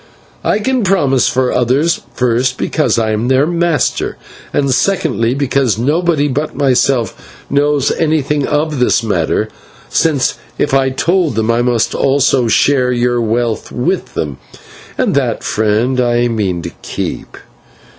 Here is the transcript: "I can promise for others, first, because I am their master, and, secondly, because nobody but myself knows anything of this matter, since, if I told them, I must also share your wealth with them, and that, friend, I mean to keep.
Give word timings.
"I 0.43 0.57
can 0.57 0.83
promise 0.83 1.27
for 1.27 1.51
others, 1.51 2.01
first, 2.15 2.57
because 2.57 2.97
I 2.97 3.11
am 3.11 3.27
their 3.27 3.45
master, 3.45 4.17
and, 4.51 4.73
secondly, 4.73 5.35
because 5.35 5.77
nobody 5.77 6.27
but 6.27 6.55
myself 6.55 7.43
knows 7.51 7.91
anything 7.91 8.47
of 8.47 8.79
this 8.79 9.03
matter, 9.03 9.47
since, 9.89 10.39
if 10.57 10.73
I 10.73 10.89
told 10.89 11.35
them, 11.35 11.51
I 11.51 11.61
must 11.61 11.93
also 11.93 12.47
share 12.47 12.91
your 12.91 13.21
wealth 13.21 13.71
with 13.71 14.15
them, 14.15 14.39
and 14.97 15.13
that, 15.13 15.43
friend, 15.43 16.01
I 16.01 16.27
mean 16.27 16.63
to 16.63 16.71
keep. 16.81 17.37